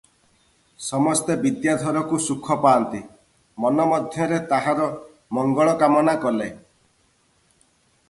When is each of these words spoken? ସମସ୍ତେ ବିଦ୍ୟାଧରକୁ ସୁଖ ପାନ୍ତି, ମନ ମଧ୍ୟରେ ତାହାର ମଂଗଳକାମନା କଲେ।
ସମସ୍ତେ 0.85 1.35
ବିଦ୍ୟାଧରକୁ 1.43 2.19
ସୁଖ 2.29 2.57
ପାନ୍ତି, 2.65 3.03
ମନ 3.67 3.87
ମଧ୍ୟରେ 3.93 4.43
ତାହାର 4.57 4.91
ମଂଗଳକାମନା 5.41 6.21
କଲେ। 6.29 6.53